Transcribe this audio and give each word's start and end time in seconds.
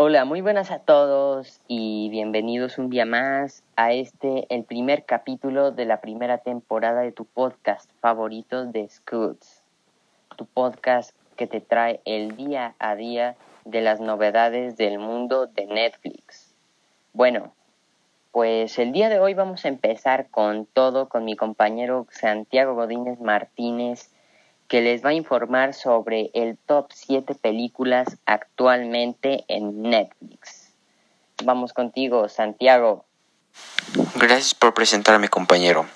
Hola, 0.00 0.24
muy 0.24 0.42
buenas 0.42 0.70
a 0.70 0.78
todos 0.78 1.60
y 1.66 2.08
bienvenidos 2.10 2.78
un 2.78 2.88
día 2.88 3.04
más 3.04 3.64
a 3.74 3.92
este, 3.92 4.46
el 4.48 4.62
primer 4.62 5.04
capítulo 5.04 5.72
de 5.72 5.86
la 5.86 6.00
primera 6.00 6.38
temporada 6.38 7.00
de 7.00 7.10
tu 7.10 7.24
podcast 7.24 7.90
favorito 7.98 8.64
de 8.64 8.88
Scoots. 8.88 9.64
Tu 10.36 10.46
podcast 10.46 11.16
que 11.34 11.48
te 11.48 11.60
trae 11.60 12.00
el 12.04 12.36
día 12.36 12.76
a 12.78 12.94
día 12.94 13.34
de 13.64 13.80
las 13.80 13.98
novedades 13.98 14.76
del 14.76 15.00
mundo 15.00 15.48
de 15.48 15.66
Netflix. 15.66 16.54
Bueno, 17.12 17.52
pues 18.30 18.78
el 18.78 18.92
día 18.92 19.08
de 19.08 19.18
hoy 19.18 19.34
vamos 19.34 19.64
a 19.64 19.68
empezar 19.68 20.28
con 20.30 20.66
todo 20.66 21.08
con 21.08 21.24
mi 21.24 21.34
compañero 21.34 22.06
Santiago 22.10 22.76
Godínez 22.76 23.18
Martínez 23.18 24.12
que 24.68 24.82
les 24.82 25.04
va 25.04 25.10
a 25.10 25.14
informar 25.14 25.74
sobre 25.74 26.30
el 26.34 26.58
top 26.58 26.92
7 26.92 27.34
películas 27.34 28.18
actualmente 28.26 29.44
en 29.48 29.82
Netflix. 29.82 30.68
Vamos 31.42 31.72
contigo, 31.72 32.28
Santiago. 32.28 33.04
Gracias 34.16 34.54
por 34.54 34.74
presentarme, 34.74 35.28
compañero. 35.28 35.86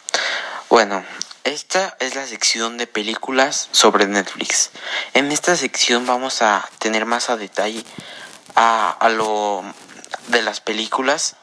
Bueno, 0.71 1.05
esta 1.45 1.97
es 2.01 2.15
la 2.15 2.27
sección 2.27 2.79
de 2.79 2.87
películas 2.87 3.69
sobre 3.73 4.07
Netflix. 4.07 4.71
En 5.13 5.31
esta 5.33 5.55
sección 5.57 6.07
vamos 6.07 6.41
a 6.41 6.67
tener 6.79 7.05
más 7.05 7.29
a 7.29 7.37
detalle 7.37 7.85
a, 8.55 9.09
lo 9.11 9.63
de 10.29 10.43
las 10.43 10.61
películas 10.61 11.37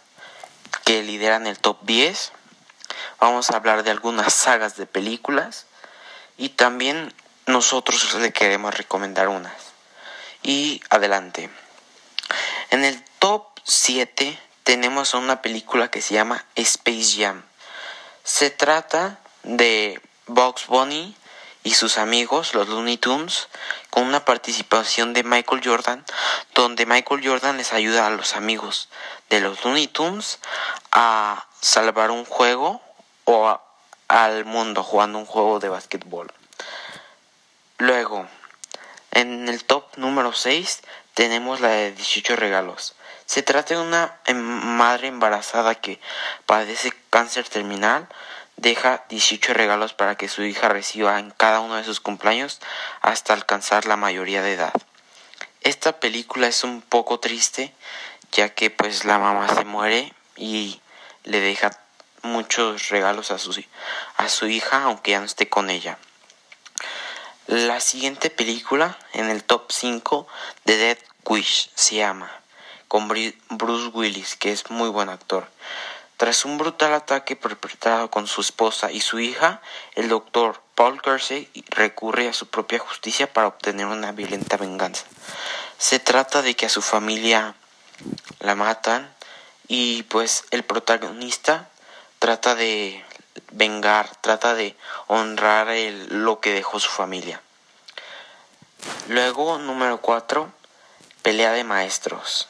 que 0.85 1.03
lideran 1.03 1.45
el 1.45 1.59
top 1.59 1.77
10. 1.83 2.31
Vamos 3.19 3.51
a 3.51 3.57
hablar 3.57 3.83
de 3.83 3.91
algunas 3.91 4.33
sagas 4.33 4.77
de 4.77 4.87
películas 4.87 5.67
y 6.39 6.49
también 6.49 7.13
nosotros 7.45 8.15
le 8.15 8.31
queremos 8.31 8.73
recomendar 8.73 9.27
unas. 9.27 9.53
Y 10.41 10.81
adelante. 10.89 11.49
En 12.71 12.85
el 12.85 13.03
top 13.19 13.45
7 13.65 14.39
tenemos 14.63 15.13
una 15.13 15.41
película 15.41 15.91
que 15.91 16.01
se 16.01 16.13
llama 16.13 16.45
Space 16.55 17.17
Jam. 17.17 17.43
Se 18.23 18.49
trata 18.49 19.19
de 19.43 20.01
Box 20.27 20.67
Bunny 20.67 21.15
y 21.63 21.73
sus 21.73 21.97
amigos, 21.97 22.53
los 22.53 22.69
Looney 22.69 22.95
Tunes, 22.95 23.49
con 23.89 24.03
una 24.03 24.23
participación 24.23 25.13
de 25.13 25.23
Michael 25.23 25.61
Jordan, 25.63 26.05
donde 26.55 26.85
Michael 26.85 27.27
Jordan 27.27 27.57
les 27.57 27.73
ayuda 27.73 28.07
a 28.07 28.11
los 28.11 28.35
amigos 28.35 28.87
de 29.29 29.41
los 29.41 29.65
Looney 29.65 29.87
Tunes 29.87 30.39
a 30.91 31.47
salvar 31.59 32.11
un 32.11 32.23
juego 32.23 32.81
o 33.25 33.49
al 34.09 34.43
mundo 34.43 34.83
jugando 34.83 35.17
un 35.19 35.25
juego 35.25 35.59
de 35.59 35.69
básquetbol. 35.69 36.33
Luego, 37.77 38.27
en 39.11 39.47
el 39.47 39.63
top 39.63 39.85
número 39.95 40.33
6 40.33 40.81
tenemos 41.13 41.61
la 41.61 41.69
de 41.69 41.93
18 41.93 42.35
regalos. 42.35 42.95
Se 43.25 43.43
trata 43.43 43.75
de 43.75 43.81
una 43.81 44.17
em, 44.25 44.37
madre 44.37 45.07
embarazada 45.07 45.75
que 45.75 46.01
padece 46.45 46.91
cáncer 47.09 47.47
terminal. 47.47 48.09
Deja 48.57 49.05
18 49.07 49.53
regalos 49.53 49.93
para 49.93 50.15
que 50.15 50.27
su 50.27 50.43
hija 50.43 50.67
reciba 50.67 51.17
en 51.19 51.31
cada 51.31 51.61
uno 51.61 51.75
de 51.75 51.85
sus 51.85 52.01
cumpleaños 52.01 52.59
hasta 53.01 53.33
alcanzar 53.33 53.85
la 53.85 53.95
mayoría 53.95 54.41
de 54.41 54.53
edad. 54.53 54.73
Esta 55.61 55.99
película 55.99 56.47
es 56.47 56.63
un 56.63 56.81
poco 56.81 57.19
triste 57.19 57.73
ya 58.31 58.49
que 58.49 58.69
pues 58.69 59.05
la 59.05 59.17
mamá 59.17 59.47
se 59.53 59.65
muere 59.65 60.13
y 60.35 60.81
le 61.23 61.39
deja 61.39 61.71
muchos 62.23 62.89
regalos 62.89 63.31
a 63.31 63.37
su, 63.37 63.63
a 64.17 64.29
su 64.29 64.47
hija 64.47 64.83
aunque 64.83 65.11
ya 65.11 65.19
no 65.19 65.25
esté 65.25 65.49
con 65.49 65.69
ella. 65.69 65.97
La 67.47 67.79
siguiente 67.79 68.29
película 68.29 68.97
en 69.13 69.29
el 69.29 69.43
top 69.43 69.71
5 69.71 70.27
de 70.65 70.77
Dead 70.77 70.97
Wish 71.25 71.71
se 71.73 71.95
llama 71.95 72.31
con 72.87 73.07
Bruce 73.07 73.87
Willis, 73.93 74.35
que 74.35 74.51
es 74.51 74.69
muy 74.71 74.89
buen 74.89 75.09
actor. 75.09 75.47
Tras 76.17 76.43
un 76.43 76.57
brutal 76.57 76.93
ataque 76.93 77.35
perpetrado 77.35 78.11
con 78.11 78.27
su 78.27 78.41
esposa 78.41 78.91
y 78.91 78.99
su 78.99 79.19
hija, 79.19 79.61
el 79.95 80.09
doctor 80.09 80.61
Paul 80.75 81.01
Kersey 81.01 81.49
recurre 81.69 82.27
a 82.27 82.33
su 82.33 82.47
propia 82.47 82.79
justicia 82.79 83.31
para 83.31 83.47
obtener 83.47 83.85
una 83.85 84.11
violenta 84.11 84.57
venganza. 84.57 85.05
Se 85.77 85.99
trata 85.99 86.41
de 86.41 86.55
que 86.55 86.65
a 86.65 86.69
su 86.69 86.81
familia 86.81 87.55
la 88.39 88.55
matan 88.55 89.13
y 89.67 90.03
pues 90.03 90.45
el 90.51 90.63
protagonista 90.63 91.69
trata 92.19 92.55
de 92.55 93.03
vengar, 93.51 94.09
trata 94.21 94.53
de 94.53 94.75
honrar 95.07 95.69
lo 96.09 96.39
que 96.41 96.53
dejó 96.53 96.79
su 96.79 96.89
familia. 96.89 97.41
Luego, 99.07 99.57
número 99.57 99.99
4, 100.01 100.51
Pelea 101.21 101.51
de 101.51 101.63
Maestros, 101.63 102.47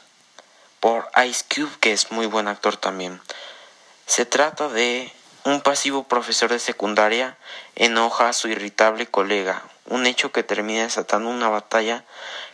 por 0.80 1.08
Ice 1.26 1.44
Cube, 1.48 1.78
que 1.80 1.92
es 1.92 2.10
muy 2.12 2.26
buen 2.26 2.48
actor 2.48 2.76
también. 2.76 3.20
Se 4.06 4.26
trata 4.26 4.68
de 4.68 5.12
un 5.44 5.60
pasivo 5.60 6.04
profesor 6.04 6.50
de 6.50 6.58
secundaria 6.58 7.38
enoja 7.76 8.28
a 8.28 8.32
su 8.32 8.48
irritable 8.48 9.06
colega, 9.06 9.62
un 9.86 10.06
hecho 10.06 10.32
que 10.32 10.42
termina 10.42 10.82
desatando 10.82 11.30
una 11.30 11.48
batalla 11.48 12.04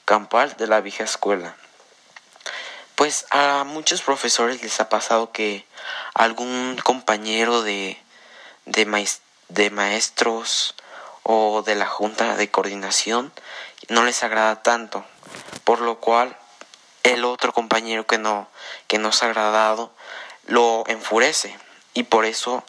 campal 0.04 0.54
de 0.56 0.66
la 0.68 0.80
vieja 0.80 1.04
escuela. 1.04 1.56
Pues 2.94 3.26
a 3.30 3.64
muchos 3.64 4.02
profesores 4.02 4.62
les 4.62 4.80
ha 4.80 4.88
pasado 4.88 5.32
que 5.32 5.65
algún 6.14 6.76
compañero 6.82 7.62
de, 7.62 8.00
de, 8.64 9.08
de 9.48 9.70
maestros 9.70 10.74
o 11.22 11.62
de 11.62 11.74
la 11.74 11.86
junta 11.86 12.36
de 12.36 12.50
coordinación 12.50 13.32
no 13.88 14.04
les 14.04 14.22
agrada 14.22 14.62
tanto, 14.62 15.04
por 15.64 15.80
lo 15.80 15.98
cual 15.98 16.36
el 17.02 17.24
otro 17.24 17.52
compañero 17.52 18.06
que 18.06 18.18
no 18.18 18.48
que 18.88 18.98
nos 18.98 19.22
ha 19.22 19.26
agradado 19.26 19.92
lo 20.46 20.84
enfurece 20.86 21.56
y 21.94 22.04
por 22.04 22.24
eso 22.24 22.64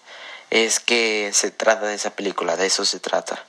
es 0.49 0.79
que 0.79 1.31
se 1.33 1.51
trata 1.51 1.87
de 1.87 1.95
esa 1.95 2.11
película, 2.11 2.55
de 2.55 2.67
eso 2.67 2.85
se 2.85 2.99
trata. 2.99 3.43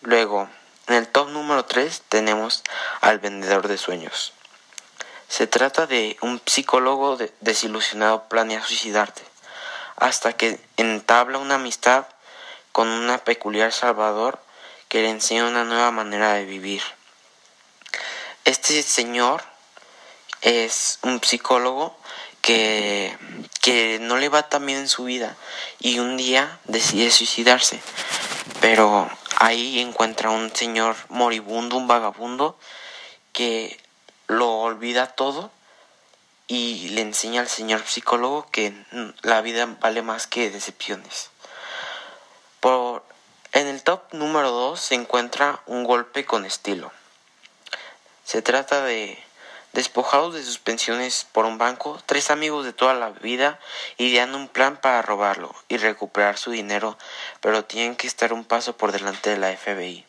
Luego, 0.00 0.48
en 0.88 0.94
el 0.94 1.08
top 1.08 1.28
número 1.30 1.64
3 1.64 2.02
tenemos 2.08 2.62
al 3.00 3.18
vendedor 3.18 3.68
de 3.68 3.78
sueños. 3.78 4.32
Se 5.34 5.48
trata 5.48 5.88
de 5.88 6.16
un 6.20 6.40
psicólogo 6.46 7.18
desilusionado 7.40 8.28
planea 8.28 8.62
suicidarte 8.62 9.20
hasta 9.96 10.34
que 10.34 10.60
entabla 10.76 11.38
una 11.38 11.56
amistad 11.56 12.06
con 12.70 12.86
una 12.86 13.18
peculiar 13.18 13.72
Salvador 13.72 14.38
que 14.86 15.02
le 15.02 15.10
enseña 15.10 15.48
una 15.48 15.64
nueva 15.64 15.90
manera 15.90 16.34
de 16.34 16.44
vivir. 16.44 16.82
Este 18.44 18.80
señor 18.84 19.42
es 20.40 21.00
un 21.02 21.20
psicólogo 21.20 21.98
que, 22.40 23.18
que 23.60 23.98
no 24.00 24.18
le 24.18 24.28
va 24.28 24.48
tan 24.48 24.64
bien 24.64 24.78
en 24.78 24.88
su 24.88 25.02
vida 25.02 25.34
y 25.80 25.98
un 25.98 26.16
día 26.16 26.60
decide 26.66 27.10
suicidarse. 27.10 27.82
Pero 28.60 29.10
ahí 29.38 29.80
encuentra 29.80 30.30
un 30.30 30.54
señor 30.54 30.94
moribundo, 31.08 31.76
un 31.76 31.88
vagabundo, 31.88 32.56
que 33.32 33.83
lo 34.34 34.60
olvida 34.60 35.06
todo 35.06 35.50
y 36.46 36.88
le 36.90 37.00
enseña 37.00 37.40
al 37.40 37.48
señor 37.48 37.86
psicólogo 37.86 38.46
que 38.50 38.74
la 39.22 39.40
vida 39.40 39.66
vale 39.80 40.02
más 40.02 40.26
que 40.26 40.50
decepciones. 40.50 41.30
Por, 42.60 43.02
en 43.52 43.66
el 43.66 43.82
top 43.82 44.12
número 44.12 44.50
2 44.50 44.78
se 44.78 44.94
encuentra 44.94 45.62
un 45.66 45.84
golpe 45.84 46.24
con 46.24 46.44
estilo. 46.44 46.92
Se 48.24 48.42
trata 48.42 48.84
de 48.84 49.22
despojados 49.72 50.34
de 50.34 50.42
sus 50.42 50.58
pensiones 50.58 51.26
por 51.32 51.44
un 51.46 51.58
banco, 51.58 52.00
tres 52.06 52.30
amigos 52.30 52.64
de 52.64 52.72
toda 52.72 52.94
la 52.94 53.10
vida 53.10 53.58
idean 53.98 54.34
un 54.34 54.48
plan 54.48 54.76
para 54.76 55.02
robarlo 55.02 55.54
y 55.68 55.78
recuperar 55.78 56.38
su 56.38 56.52
dinero, 56.52 56.96
pero 57.40 57.64
tienen 57.64 57.96
que 57.96 58.06
estar 58.06 58.32
un 58.32 58.44
paso 58.44 58.76
por 58.76 58.92
delante 58.92 59.30
de 59.30 59.36
la 59.36 59.54
FBI. 59.54 60.06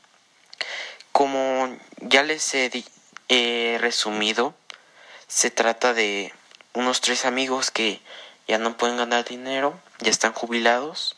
Como 1.11 1.75
ya 1.97 2.23
les 2.23 2.53
he 2.53 2.69
resumido, 3.79 4.55
se 5.27 5.51
trata 5.51 5.93
de 5.93 6.33
unos 6.73 7.01
tres 7.01 7.25
amigos 7.25 7.71
que 7.71 8.01
ya 8.47 8.57
no 8.57 8.77
pueden 8.77 8.97
ganar 8.97 9.25
dinero, 9.25 9.79
ya 9.99 10.11
están 10.11 10.33
jubilados 10.33 11.15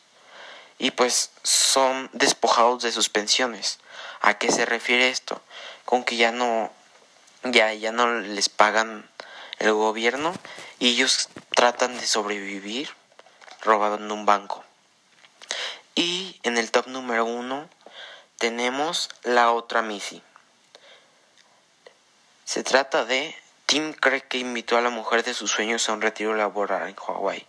y 0.78 0.92
pues 0.92 1.30
son 1.42 2.10
despojados 2.12 2.82
de 2.82 2.92
sus 2.92 3.08
pensiones. 3.08 3.78
¿A 4.20 4.38
qué 4.38 4.50
se 4.50 4.66
refiere 4.66 5.08
esto? 5.08 5.42
Con 5.84 6.04
que 6.04 6.16
ya 6.16 6.32
no 6.32 6.72
ya 7.44 7.72
ya 7.72 7.92
no 7.92 8.20
les 8.20 8.48
pagan 8.48 9.08
el 9.58 9.72
gobierno 9.72 10.34
y 10.78 10.90
ellos 10.90 11.28
tratan 11.54 11.98
de 11.98 12.06
sobrevivir 12.06 12.90
robando 13.62 14.14
un 14.14 14.26
banco. 14.26 14.64
Y 15.94 16.38
en 16.44 16.58
el 16.58 16.70
top 16.70 16.86
número 16.86 17.24
uno 17.24 17.68
tenemos 18.38 19.10
la 19.24 19.52
otra 19.52 19.82
Missy. 19.82 20.22
Se 22.48 22.62
trata 22.62 23.04
de 23.04 23.36
Tim 23.66 23.92
cree 23.92 24.22
que 24.22 24.38
invitó 24.38 24.78
a 24.78 24.80
la 24.80 24.88
mujer 24.88 25.22
de 25.22 25.34
sus 25.34 25.50
sueños 25.50 25.86
a 25.86 25.92
un 25.92 26.00
retiro 26.00 26.34
laboral 26.34 26.88
en 26.88 26.94
Hawái 26.94 27.46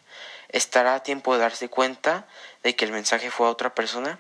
estará 0.50 0.96
a 0.96 1.04
tiempo 1.04 1.34
de 1.34 1.40
darse 1.40 1.70
cuenta 1.70 2.28
de 2.64 2.76
que 2.76 2.84
el 2.84 2.92
mensaje 2.92 3.32
fue 3.32 3.48
a 3.48 3.52
otra 3.52 3.74
persona. 3.74 4.20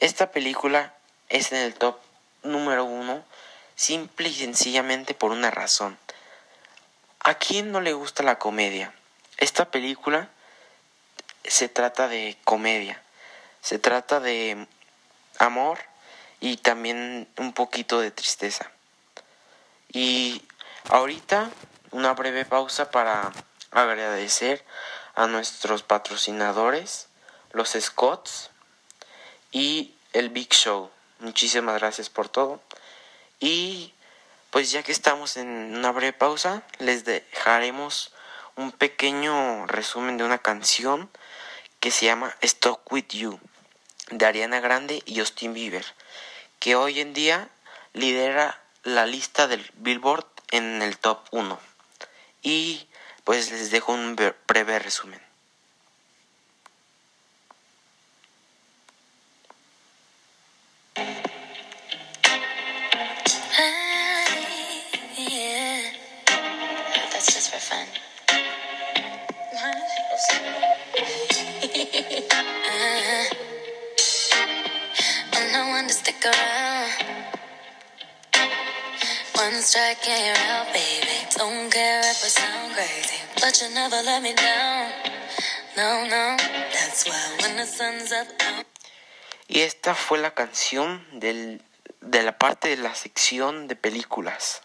Esta 0.00 0.30
película 0.30 0.92
es 1.30 1.52
en 1.52 1.58
el 1.60 1.72
top 1.72 1.96
número 2.42 2.84
uno 2.84 3.24
simple 3.76 4.28
y 4.28 4.34
sencillamente 4.34 5.14
por 5.14 5.30
una 5.30 5.50
razón. 5.50 5.96
¿A 7.20 7.36
quién 7.36 7.72
no 7.72 7.80
le 7.80 7.94
gusta 7.94 8.22
la 8.22 8.38
comedia? 8.38 8.92
Esta 9.38 9.70
película 9.70 10.28
se 11.46 11.70
trata 11.70 12.08
de 12.08 12.36
comedia, 12.44 13.02
se 13.62 13.78
trata 13.78 14.20
de 14.20 14.66
amor 15.38 15.78
y 16.40 16.58
también 16.58 17.26
un 17.38 17.54
poquito 17.54 18.00
de 18.00 18.10
tristeza. 18.10 18.70
Y 19.94 20.42
ahorita 20.90 21.50
una 21.92 22.12
breve 22.14 22.44
pausa 22.44 22.90
para 22.90 23.32
agradecer 23.70 24.64
a 25.14 25.28
nuestros 25.28 25.84
patrocinadores, 25.84 27.06
los 27.52 27.76
Scots 27.80 28.50
y 29.52 29.94
el 30.12 30.30
Big 30.30 30.52
Show. 30.52 30.90
Muchísimas 31.20 31.78
gracias 31.78 32.10
por 32.10 32.28
todo. 32.28 32.60
Y 33.38 33.94
pues 34.50 34.72
ya 34.72 34.82
que 34.82 34.90
estamos 34.90 35.36
en 35.36 35.48
una 35.76 35.92
breve 35.92 36.12
pausa, 36.12 36.64
les 36.78 37.04
dejaremos 37.04 38.12
un 38.56 38.72
pequeño 38.72 39.66
resumen 39.66 40.16
de 40.16 40.24
una 40.24 40.38
canción 40.38 41.08
que 41.78 41.92
se 41.92 42.06
llama 42.06 42.34
Stock 42.40 42.92
With 42.92 43.08
You 43.10 43.38
de 44.10 44.26
Ariana 44.26 44.58
Grande 44.58 45.02
y 45.06 45.20
Justin 45.20 45.54
Bieber, 45.54 45.84
que 46.58 46.74
hoy 46.74 46.98
en 46.98 47.14
día 47.14 47.48
lidera 47.92 48.60
la 48.84 49.06
lista 49.06 49.46
del 49.46 49.68
Billboard 49.76 50.26
en 50.50 50.82
el 50.82 50.98
top 50.98 51.26
1. 51.30 51.58
Y 52.42 52.86
pues 53.24 53.50
les 53.50 53.70
dejo 53.70 53.92
un 53.92 54.16
breve 54.46 54.78
resumen. 54.78 55.20
Y 89.48 89.60
esta 89.60 89.94
fue 89.94 90.18
la 90.18 90.32
canción 90.34 91.06
del, 91.12 91.62
de 92.00 92.22
la 92.22 92.38
parte 92.38 92.68
de 92.68 92.78
la 92.78 92.94
sección 92.94 93.68
de 93.68 93.76
películas. 93.76 94.62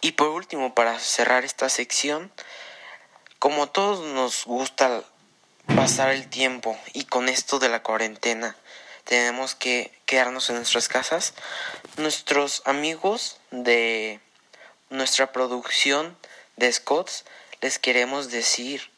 Y 0.00 0.12
por 0.12 0.28
último, 0.28 0.74
para 0.74 0.98
cerrar 0.98 1.44
esta 1.44 1.68
sección, 1.68 2.32
como 3.38 3.68
todos 3.68 4.06
nos 4.14 4.44
gusta 4.46 5.04
pasar 5.76 6.10
el 6.10 6.28
tiempo 6.28 6.78
y 6.92 7.04
con 7.04 7.28
esto 7.28 7.58
de 7.58 7.68
la 7.68 7.82
cuarentena 7.82 8.56
tenemos 9.04 9.54
que 9.54 9.96
quedarnos 10.06 10.48
en 10.50 10.56
nuestras 10.56 10.88
casas, 10.88 11.34
nuestros 11.96 12.62
amigos 12.64 13.38
de 13.50 14.20
nuestra 14.90 15.32
producción 15.32 16.16
de 16.56 16.72
Scots 16.72 17.24
les 17.60 17.78
queremos 17.78 18.30
decir 18.30 18.90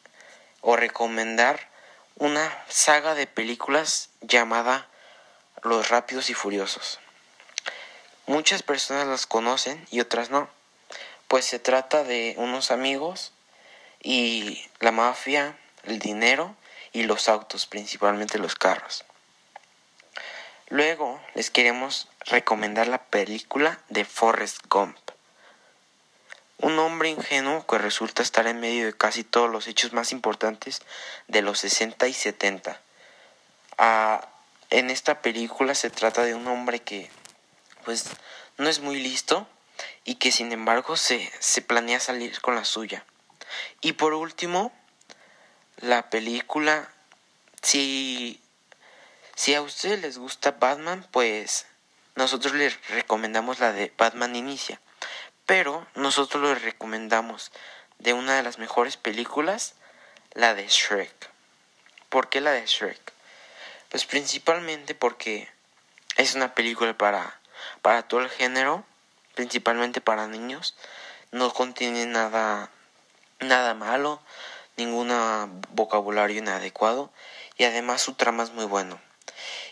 o 0.61 0.75
recomendar 0.75 1.69
una 2.15 2.51
saga 2.67 3.13
de 3.13 3.27
películas 3.27 4.09
llamada 4.21 4.87
Los 5.63 5.89
Rápidos 5.89 6.29
y 6.29 6.33
Furiosos. 6.33 6.99
Muchas 8.25 8.63
personas 8.63 9.07
las 9.07 9.27
conocen 9.27 9.85
y 9.91 9.99
otras 9.99 10.31
no, 10.31 10.49
pues 11.27 11.45
se 11.45 11.59
trata 11.59 12.03
de 12.03 12.33
unos 12.37 12.71
amigos 12.71 13.33
y 14.01 14.67
la 14.79 14.91
mafia, 14.91 15.57
el 15.83 15.99
dinero 15.99 16.55
y 16.91 17.03
los 17.03 17.29
autos, 17.29 17.67
principalmente 17.67 18.39
los 18.39 18.55
carros. 18.55 19.05
Luego 20.69 21.21
les 21.35 21.51
queremos 21.51 22.07
recomendar 22.21 22.87
la 22.87 23.03
película 23.05 23.79
de 23.89 24.03
Forrest 24.03 24.65
Gump. 24.67 24.97
Un 26.57 26.79
hombre 26.79 27.09
ingenuo 27.09 27.67
que 27.67 27.77
resulta 27.77 28.23
estar 28.23 28.47
en 28.47 28.59
medio 28.59 28.87
de 28.87 28.93
casi 28.93 29.23
todos 29.23 29.49
los 29.49 29.67
hechos 29.67 29.93
más 29.93 30.11
importantes 30.11 30.81
de 31.27 31.43
los 31.43 31.59
60 31.59 32.07
y 32.07 32.13
70. 32.13 32.81
Ah, 33.77 34.27
en 34.71 34.89
esta 34.89 35.21
película 35.21 35.75
se 35.75 35.91
trata 35.91 36.23
de 36.23 36.33
un 36.33 36.47
hombre 36.47 36.79
que 36.79 37.11
pues 37.83 38.09
no 38.57 38.67
es 38.67 38.79
muy 38.79 38.99
listo 38.99 39.47
y 40.03 40.15
que 40.15 40.31
sin 40.31 40.51
embargo 40.51 40.97
se, 40.97 41.31
se 41.39 41.61
planea 41.61 41.99
salir 41.99 42.41
con 42.41 42.55
la 42.55 42.65
suya. 42.65 43.05
Y 43.81 43.93
por 43.93 44.15
último, 44.15 44.73
la 45.77 46.09
película, 46.09 46.89
si 47.61 48.41
si 49.35 49.53
a 49.53 49.61
ustedes 49.61 50.01
les 50.01 50.17
gusta 50.17 50.51
Batman, 50.51 51.05
pues 51.11 51.67
nosotros 52.15 52.53
les 52.53 52.87
recomendamos 52.87 53.59
la 53.59 53.73
de 53.73 53.93
Batman 53.97 54.35
Inicia. 54.35 54.79
Pero 55.45 55.85
nosotros 55.93 56.41
les 56.43 56.61
recomendamos 56.61 57.51
de 57.99 58.13
una 58.13 58.35
de 58.35 58.43
las 58.43 58.57
mejores 58.57 58.95
películas, 58.95 59.75
la 60.33 60.53
de 60.55 60.67
Shrek. 60.67 61.29
¿Por 62.09 62.29
qué 62.29 62.39
la 62.39 62.51
de 62.51 62.65
Shrek? 62.65 63.13
Pues 63.89 64.05
principalmente 64.05 64.95
porque 64.95 65.49
es 66.15 66.33
una 66.35 66.55
película 66.55 66.97
para, 66.97 67.39
para 67.81 68.07
todo 68.07 68.21
el 68.21 68.29
género, 68.29 68.85
principalmente 69.35 69.99
para 69.99 70.27
niños. 70.27 70.75
No 71.31 71.51
contiene 71.53 72.05
nada, 72.05 72.69
nada 73.39 73.73
malo, 73.73 74.21
ningún 74.77 75.09
vocabulario 75.71 76.37
inadecuado 76.37 77.11
y 77.57 77.65
además 77.65 78.01
su 78.01 78.13
trama 78.13 78.43
es 78.43 78.51
muy 78.51 78.65
bueno. 78.65 79.04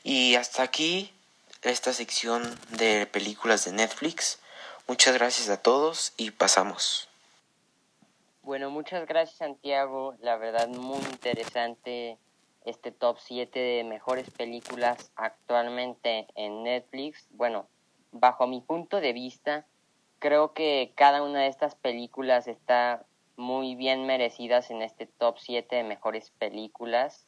Y 0.03 0.35
hasta 0.35 0.63
aquí 0.63 1.13
esta 1.61 1.93
sección 1.93 2.43
de 2.71 3.05
películas 3.07 3.65
de 3.65 3.71
Netflix. 3.71 4.39
Muchas 4.87 5.13
gracias 5.13 5.49
a 5.49 5.61
todos 5.61 6.13
y 6.17 6.31
pasamos. 6.31 7.07
Bueno, 8.41 8.69
muchas 8.69 9.07
gracias 9.07 9.37
Santiago. 9.37 10.15
La 10.19 10.35
verdad 10.35 10.67
muy 10.67 10.99
interesante 10.99 12.17
este 12.65 12.91
top 12.91 13.17
7 13.19 13.57
de 13.57 13.83
mejores 13.85 14.29
películas 14.29 15.11
actualmente 15.15 16.27
en 16.35 16.63
Netflix. 16.63 17.25
Bueno, 17.31 17.67
bajo 18.11 18.47
mi 18.47 18.59
punto 18.59 18.99
de 18.99 19.13
vista, 19.13 19.65
creo 20.19 20.53
que 20.53 20.91
cada 20.95 21.23
una 21.23 21.41
de 21.41 21.47
estas 21.47 21.75
películas 21.75 22.47
está 22.47 23.05
muy 23.35 23.75
bien 23.75 24.05
merecidas 24.05 24.69
en 24.71 24.81
este 24.81 25.05
top 25.05 25.37
7 25.39 25.75
de 25.77 25.83
mejores 25.83 26.31
películas. 26.31 27.25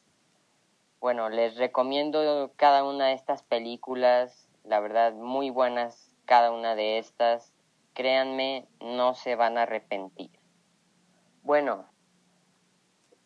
Bueno, 1.00 1.28
les 1.28 1.56
recomiendo 1.56 2.52
cada 2.56 2.82
una 2.84 3.08
de 3.08 3.12
estas 3.12 3.42
películas, 3.42 4.48
la 4.64 4.80
verdad, 4.80 5.12
muy 5.12 5.50
buenas 5.50 6.12
cada 6.24 6.50
una 6.50 6.74
de 6.74 6.98
estas. 6.98 7.52
Créanme, 7.94 8.66
no 8.80 9.14
se 9.14 9.36
van 9.36 9.56
a 9.56 9.62
arrepentir. 9.62 10.30
Bueno, 11.42 11.86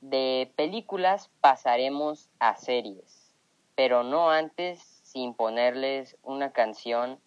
de 0.01 0.53
películas 0.57 1.31
pasaremos 1.41 2.31
a 2.39 2.57
series, 2.57 3.35
pero 3.75 4.03
no 4.03 4.31
antes 4.31 4.81
sin 5.03 5.35
ponerles 5.35 6.17
una 6.23 6.53
canción 6.53 7.21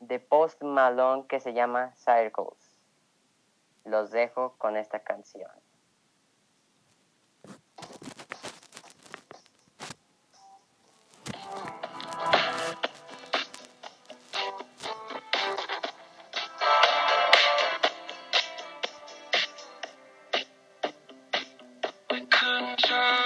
de 0.00 0.18
Post 0.18 0.62
Malone 0.62 1.26
que 1.28 1.40
se 1.40 1.52
llama 1.52 1.94
Circles. 1.94 2.80
Los 3.84 4.10
dejo 4.10 4.54
con 4.58 4.76
esta 4.76 5.00
canción. 5.00 5.61
time. 22.76 23.21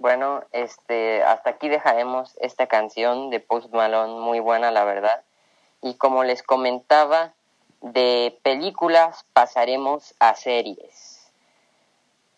Bueno, 0.00 0.42
este, 0.52 1.22
hasta 1.22 1.50
aquí 1.50 1.68
dejaremos 1.68 2.34
esta 2.40 2.66
canción 2.66 3.28
de 3.28 3.38
Post 3.38 3.70
Malone, 3.74 4.14
muy 4.14 4.40
buena 4.40 4.70
la 4.70 4.84
verdad. 4.84 5.22
Y 5.82 5.96
como 5.96 6.24
les 6.24 6.42
comentaba, 6.42 7.34
de 7.82 8.38
películas 8.42 9.26
pasaremos 9.34 10.14
a 10.18 10.34
series. 10.36 11.30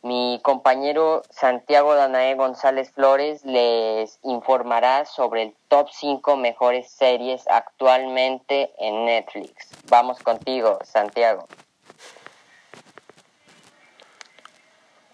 Mi 0.03 0.41
compañero 0.43 1.23
Santiago 1.31 1.95
Danae 1.95 2.35
González 2.35 2.91
Flores 2.91 3.45
les 3.45 4.19
informará 4.25 5.05
sobre 5.05 5.43
el 5.45 5.55
top 5.69 5.89
5 5.89 6.37
mejores 6.37 6.91
series 6.91 7.47
actualmente 7.47 8.73
en 8.81 9.05
Netflix. 9.05 9.69
Vamos 9.89 10.19
contigo, 10.19 10.81
Santiago. 10.83 11.47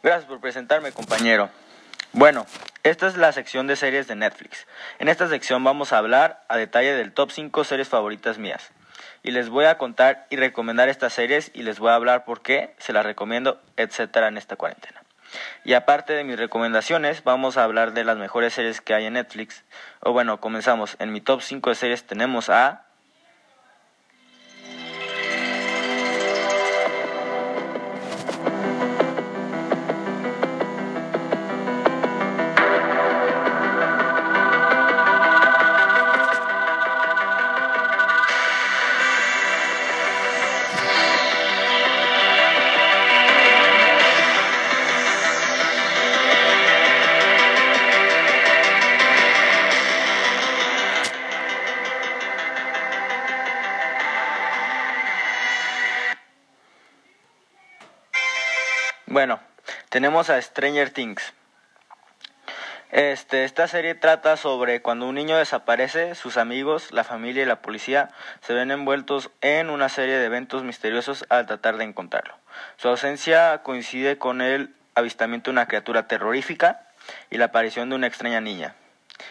Gracias 0.03 0.25
por 0.25 0.41
presentarme, 0.41 0.93
compañero. 0.93 1.51
Bueno, 2.13 2.47
esta 2.85 3.07
es 3.07 3.19
la 3.19 3.33
sección 3.33 3.67
de 3.67 3.77
series 3.77 4.09
de 4.09 4.17
Netflix. 4.17 4.67
En 4.99 5.09
esta 5.09 5.29
sección 5.29 5.63
vamos 5.63 5.93
a 5.93 5.99
hablar 5.99 6.43
a 6.49 6.57
detalle 6.57 6.95
del 6.95 7.13
top 7.13 7.31
5 7.31 7.65
series 7.65 7.89
favoritas 7.89 8.39
mías. 8.39 8.71
Y 9.23 9.31
les 9.31 9.51
voy 9.51 9.67
a 9.67 9.77
contar 9.77 10.27
y 10.31 10.37
recomendar 10.37 10.89
estas 10.89 11.13
series 11.13 11.51
y 11.53 11.63
les 11.63 11.79
voy 11.79 11.91
a 11.91 11.97
hablar 11.97 12.25
por 12.25 12.41
qué 12.41 12.75
se 12.79 12.95
las 12.95 13.05
recomiendo, 13.05 13.61
etcétera, 13.77 14.29
en 14.29 14.39
esta 14.39 14.57
cuarentena. 14.57 15.03
Y 15.65 15.75
aparte 15.75 16.15
de 16.15 16.25
mis 16.25 16.39
recomendaciones, 16.39 17.25
vamos 17.25 17.59
a 17.59 17.65
hablar 17.65 17.93
de 17.93 18.05
las 18.05 18.17
mejores 18.17 18.55
series 18.55 18.81
que 18.81 18.95
hay 18.95 19.05
en 19.05 19.13
Netflix. 19.13 19.65
O 20.01 20.13
bueno, 20.13 20.41
comenzamos. 20.41 20.97
En 21.01 21.13
mi 21.13 21.21
top 21.21 21.43
5 21.43 21.69
de 21.69 21.77
series 21.77 22.05
tenemos 22.05 22.49
a 22.49 22.87
tenemos 59.99 60.31
a 60.31 60.41
Stranger 60.41 60.91
Things. 60.91 61.33
Este, 62.93 63.43
esta 63.43 63.67
serie 63.67 63.97
trata 63.97 64.37
sobre 64.37 64.81
cuando 64.81 65.09
un 65.09 65.17
niño 65.17 65.37
desaparece, 65.37 66.15
sus 66.15 66.37
amigos, 66.37 66.93
la 66.93 67.03
familia 67.03 67.43
y 67.43 67.47
la 67.47 67.63
policía 67.63 68.11
se 68.41 68.55
ven 68.55 68.71
envueltos 68.71 69.33
en 69.41 69.71
una 69.71 69.89
serie 69.89 70.17
de 70.17 70.27
eventos 70.27 70.63
misteriosos 70.63 71.27
al 71.31 71.47
tratar 71.47 71.79
de 71.79 71.83
encontrarlo. 71.83 72.33
Su 72.77 72.87
ausencia 72.87 73.65
coincide 73.65 74.19
con 74.19 74.41
el 74.41 74.73
avistamiento 74.95 75.51
de 75.51 75.55
una 75.55 75.67
criatura 75.67 76.07
terrorífica 76.07 76.87
y 77.29 77.39
la 77.39 77.47
aparición 77.47 77.89
de 77.89 77.97
una 77.97 78.07
extraña 78.07 78.41
niña. 78.41 78.77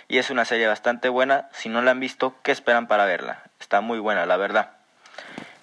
Y 0.09 0.17
es 0.17 0.31
una 0.31 0.43
serie 0.43 0.67
bastante 0.67 1.07
buena, 1.07 1.47
si 1.53 1.69
no 1.69 1.81
la 1.81 1.91
han 1.91 2.01
visto, 2.01 2.36
¿qué 2.43 2.51
esperan 2.51 2.89
para 2.89 3.05
verla? 3.05 3.41
Está 3.62 3.79
muy 3.79 4.00
buena, 4.00 4.25
la 4.25 4.36
verdad. 4.36 4.71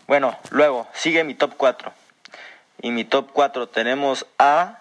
Bueno, 0.06 0.38
luego 0.50 0.88
sigue 0.94 1.24
mi 1.24 1.34
top 1.34 1.56
4. 1.58 1.92
Y 2.80 2.90
mi 2.90 3.04
top 3.04 3.32
4 3.34 3.68
tenemos 3.68 4.24
a... 4.38 4.78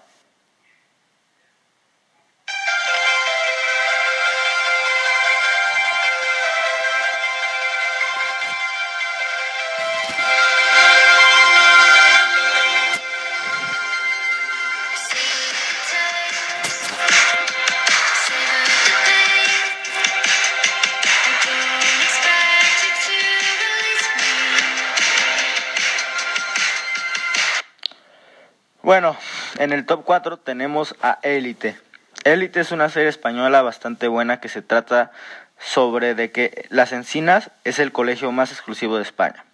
Bueno, 28.84 29.16
en 29.60 29.72
el 29.72 29.86
top 29.86 30.04
4 30.04 30.36
tenemos 30.36 30.94
a 31.02 31.18
Élite. 31.22 31.78
Élite 32.26 32.60
es 32.60 32.74
una 32.74 32.90
serie 32.90 33.08
española 33.08 33.62
bastante 33.62 34.10
buena 34.10 34.42
que 34.42 34.50
se 34.50 34.62
trata 34.62 35.14
sobre 35.58 36.16
de 36.16 36.32
que 36.34 36.66
Las 36.68 36.92
Encinas 36.92 37.50
es 37.64 37.80
el 37.80 37.94
colegio 37.94 38.34
más 38.34 38.52
exclusivo 38.52 38.98
de 38.98 39.04
España. 39.04 39.46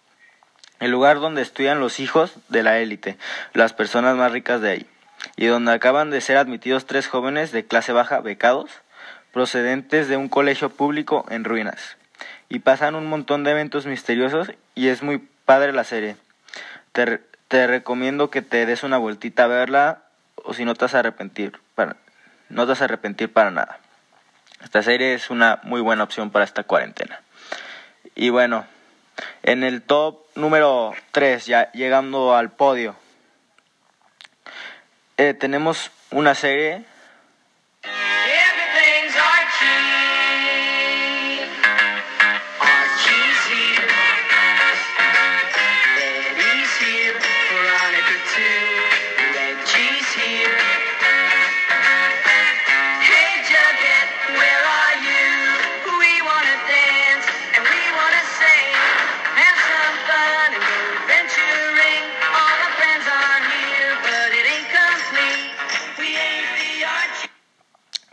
El 0.80 0.90
lugar 0.90 1.20
donde 1.20 1.44
estudian 1.44 1.80
los 1.80 2.00
hijos 2.00 2.34
de 2.48 2.64
la 2.64 2.80
élite, 2.80 3.20
las 3.54 3.72
personas 3.72 4.16
más 4.16 4.32
ricas 4.32 4.62
de 4.62 4.72
ahí, 4.72 4.88
y 5.36 5.46
donde 5.46 5.74
acaban 5.74 6.10
de 6.10 6.22
ser 6.22 6.38
admitidos 6.38 6.88
tres 6.88 7.08
jóvenes 7.08 7.52
de 7.52 7.68
clase 7.68 7.92
baja 7.92 8.22
becados, 8.22 8.72
procedentes 9.32 10.08
de 10.08 10.18
un 10.18 10.28
colegio 10.28 10.72
público 10.72 11.28
en 11.30 11.44
ruinas. 11.44 11.98
Y 12.50 12.60
pasan 12.60 12.96
un 12.96 13.06
montón 13.06 13.44
de 13.44 13.52
eventos 13.52 13.86
misteriosos 13.86 14.50
y 14.74 14.88
es 14.88 15.04
muy 15.04 15.20
padre 15.46 15.72
la 15.72 15.84
serie. 15.84 16.16
Te 17.50 17.66
recomiendo 17.68 18.30
que 18.30 18.42
te 18.42 18.66
des 18.66 18.84
una 18.84 18.98
vueltita 18.98 19.44
a 19.44 19.48
verla 19.48 20.04
o 20.36 20.54
si 20.54 20.64
no 20.64 20.76
te 20.76 20.86
vas 20.86 20.96
a 20.96 21.00
arrepentir, 21.00 21.60
para, 21.76 21.98
no 22.48 22.64
te 22.64 22.70
vas 22.70 22.82
a 22.82 22.86
arrepentir 22.86 23.34
para 23.34 23.52
nada. 23.52 23.80
Esta 24.64 24.84
serie 24.84 25.16
es 25.16 25.30
una 25.30 25.60
muy 25.64 25.82
buena 25.82 26.04
opción 26.04 26.30
para 26.30 26.46
esta 26.46 26.64
cuarentena. 26.64 27.22
Y 28.16 28.30
bueno, 28.30 28.66
en 29.42 29.64
el 29.64 29.82
top 29.82 30.20
número 30.36 30.94
3, 31.12 31.46
ya 31.48 31.72
llegando 31.72 32.36
al 32.36 32.52
podio, 32.52 32.96
eh, 35.18 35.34
tenemos 35.34 35.92
una 36.12 36.36
serie 36.36 36.86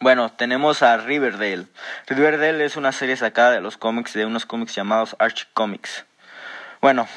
Bueno, 0.07 0.31
tenemos 0.31 0.85
a 0.85 0.97
Riverdale. 0.99 1.67
Riverdale 2.07 2.65
es 2.65 2.77
una 2.77 2.93
serie 2.93 3.17
sacada 3.17 3.51
de 3.51 3.61
los 3.61 3.77
cómics 3.77 4.13
de 4.13 4.25
unos 4.25 4.47
cómics 4.47 4.73
llamados 4.73 5.17
Archie 5.19 5.49
Comics. 5.53 6.05
Bueno, 6.81 7.09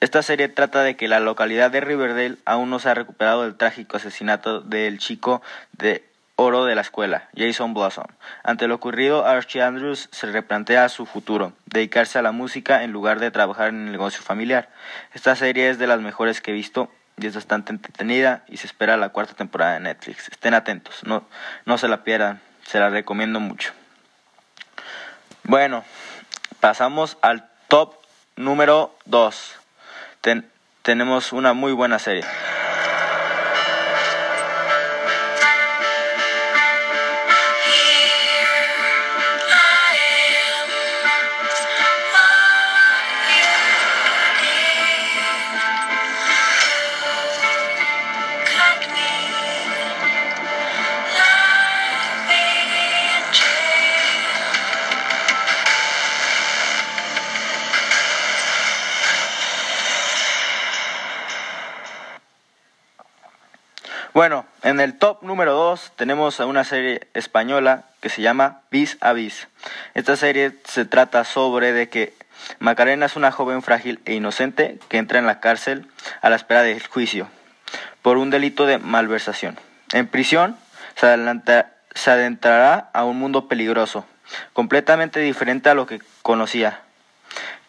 esta 0.00 0.20
serie 0.20 0.48
trata 0.48 0.82
de 0.82 0.94
que 0.94 1.08
la 1.08 1.20
localidad 1.20 1.70
de 1.70 1.80
Riverdale 1.80 2.36
aún 2.44 2.68
no 2.68 2.80
se 2.80 2.90
ha 2.90 2.94
recuperado 2.94 3.44
del 3.44 3.54
trágico 3.54 3.96
asesinato 3.96 4.60
del 4.60 4.98
chico 4.98 5.40
de 5.72 6.04
oro 6.36 6.66
de 6.66 6.74
la 6.74 6.82
escuela, 6.82 7.30
Jason 7.34 7.72
Blossom. 7.72 8.08
Ante 8.42 8.68
lo 8.68 8.74
ocurrido, 8.74 9.24
Archie 9.24 9.62
Andrews 9.62 10.10
se 10.12 10.26
replantea 10.26 10.90
su 10.90 11.06
futuro, 11.06 11.54
dedicarse 11.64 12.18
a 12.18 12.22
la 12.22 12.32
música 12.32 12.84
en 12.84 12.92
lugar 12.92 13.20
de 13.20 13.30
trabajar 13.30 13.70
en 13.70 13.86
el 13.86 13.92
negocio 13.92 14.20
familiar. 14.20 14.68
Esta 15.14 15.34
serie 15.34 15.70
es 15.70 15.78
de 15.78 15.86
las 15.86 16.02
mejores 16.02 16.42
que 16.42 16.50
he 16.50 16.54
visto 16.54 16.90
y 17.16 17.26
es 17.26 17.34
bastante 17.34 17.72
entretenida 17.72 18.44
y 18.48 18.56
se 18.56 18.66
espera 18.66 18.96
la 18.96 19.10
cuarta 19.10 19.34
temporada 19.34 19.74
de 19.74 19.80
Netflix. 19.80 20.28
Estén 20.28 20.54
atentos, 20.54 21.02
no, 21.04 21.24
no 21.64 21.78
se 21.78 21.88
la 21.88 22.04
pierdan, 22.04 22.40
se 22.66 22.78
la 22.78 22.90
recomiendo 22.90 23.40
mucho. 23.40 23.72
Bueno, 25.44 25.84
pasamos 26.60 27.18
al 27.20 27.48
top 27.68 27.94
número 28.36 28.96
2. 29.04 29.56
tenemos 30.82 31.32
una 31.32 31.52
muy 31.52 31.72
buena 31.72 31.98
serie. 31.98 32.24
En 64.64 64.80
el 64.80 64.94
top 64.94 65.22
número 65.22 65.52
2 65.52 65.92
tenemos 65.94 66.40
a 66.40 66.46
una 66.46 66.64
serie 66.64 67.06
española 67.12 67.84
que 68.00 68.08
se 68.08 68.22
llama 68.22 68.62
Vis 68.70 68.96
a 69.02 69.12
Vis. 69.12 69.46
Esta 69.92 70.16
serie 70.16 70.54
se 70.64 70.86
trata 70.86 71.24
sobre 71.24 71.74
de 71.74 71.90
que 71.90 72.14
Macarena 72.60 73.04
es 73.06 73.14
una 73.14 73.30
joven 73.30 73.62
frágil 73.62 74.00
e 74.06 74.14
inocente 74.14 74.78
que 74.88 74.96
entra 74.96 75.18
en 75.18 75.26
la 75.26 75.38
cárcel 75.38 75.86
a 76.22 76.30
la 76.30 76.36
espera 76.36 76.62
del 76.62 76.84
juicio 76.86 77.28
por 78.00 78.16
un 78.16 78.30
delito 78.30 78.64
de 78.64 78.78
malversación. 78.78 79.58
En 79.92 80.08
prisión 80.08 80.56
se, 80.94 81.14
se 81.94 82.10
adentrará 82.10 82.88
a 82.94 83.04
un 83.04 83.18
mundo 83.18 83.48
peligroso, 83.48 84.06
completamente 84.54 85.20
diferente 85.20 85.68
a 85.68 85.74
lo 85.74 85.84
que 85.84 86.00
conocía, 86.22 86.80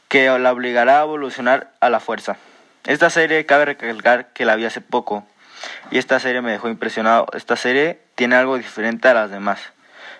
que 0.08 0.30
la 0.40 0.52
obligará 0.54 1.02
a 1.02 1.04
evolucionar 1.04 1.72
a 1.82 1.90
la 1.90 2.00
fuerza. 2.00 2.38
Esta 2.86 3.10
serie 3.10 3.46
cabe 3.46 3.66
recalcar 3.66 4.28
que 4.28 4.46
la 4.46 4.56
vi 4.56 4.64
hace 4.64 4.80
poco 4.80 5.26
y 5.92 5.98
esta 5.98 6.20
serie 6.20 6.42
me 6.42 6.52
dejó 6.52 6.70
impresionado. 6.70 7.28
Esta 7.34 7.56
serie 7.56 8.00
tiene 8.16 8.36
algo 8.36 8.58
diferente 8.58 9.08
a 9.08 9.14
las 9.14 9.32
demás. 9.32 9.60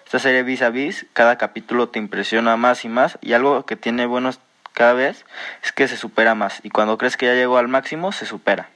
Esta 0.06 0.20
serie 0.20 0.44
vis 0.44 0.62
a 0.62 0.70
vis, 0.70 1.06
cada 1.14 1.38
capítulo 1.38 1.90
te 1.90 2.00
impresiona 2.00 2.58
más 2.58 2.86
y 2.86 2.90
más 2.90 3.18
y 3.22 3.34
algo 3.34 3.66
que 3.66 3.76
tiene 3.76 4.06
buenos 4.06 4.40
cada 4.74 4.94
vez 4.94 5.26
es 5.64 5.72
que 5.72 5.88
se 5.88 5.98
supera 5.98 6.36
más 6.36 6.60
y 6.64 6.70
cuando 6.70 6.98
crees 6.98 7.18
que 7.18 7.26
ya 7.26 7.34
llegó 7.34 7.58
al 7.58 7.68
máximo 7.68 8.12
se 8.12 8.26
supera. 8.26 8.70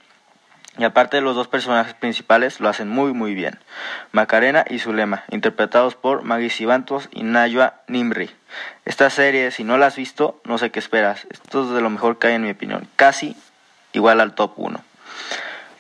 Y 0.78 0.86
aparte 0.86 1.20
los 1.20 1.36
dos 1.36 1.50
personajes 1.50 1.94
principales 1.94 2.62
lo 2.62 2.70
hacen 2.70 2.88
muy 2.90 3.14
muy 3.14 3.36
bien. 3.36 3.60
Macarena 4.12 4.64
y 4.68 4.80
Zulema, 4.80 5.24
interpretados 5.30 5.96
por 5.96 6.24
Maggie 6.24 6.50
Sibantos 6.50 7.10
y 7.12 7.24
Nayua 7.24 7.82
Nimri. 7.88 8.32
Esta 8.86 9.10
serie, 9.10 9.52
si 9.52 9.64
no 9.64 9.78
la 9.78 9.88
has 9.88 9.98
visto, 9.98 10.40
no 10.46 10.58
sé 10.58 10.72
qué 10.72 10.80
esperas. 10.80 11.28
Esto 11.30 11.66
es 11.66 11.72
de 11.72 11.82
lo 11.82 11.90
mejor 11.90 12.18
que 12.18 12.28
hay 12.28 12.36
en 12.36 12.44
mi 12.44 12.52
opinión. 12.52 12.88
Casi 12.96 13.36
igual 13.92 14.22
al 14.22 14.36
top 14.36 14.54
1. 14.56 14.82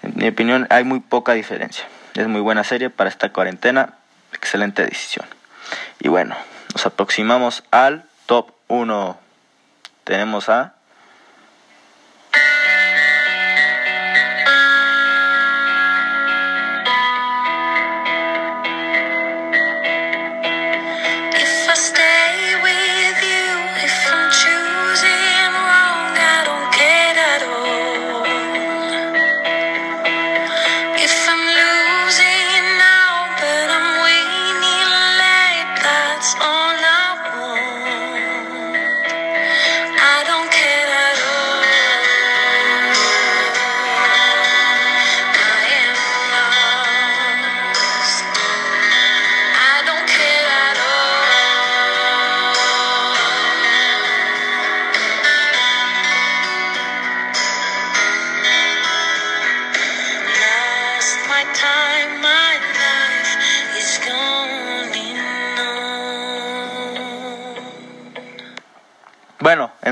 En 0.03 0.13
mi 0.15 0.27
opinión 0.27 0.68
hay 0.70 0.84
muy 0.84 1.00
poca 1.00 1.34
diferencia. 1.34 1.86
Es 2.15 2.27
muy 2.27 2.41
buena 2.41 2.63
serie 2.63 2.89
para 2.89 3.10
esta 3.10 3.32
cuarentena. 3.32 3.94
Excelente 4.34 4.84
decisión. 4.84 5.25
Y 6.00 6.08
bueno, 6.08 6.36
nos 6.74 6.86
aproximamos 6.86 7.63
al 7.72 8.06
top 8.25 8.51
1. 8.68 9.20
Tenemos 10.03 10.50
a 10.50 10.74